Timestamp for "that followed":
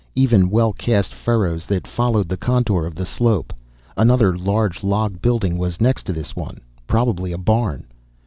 1.67-2.27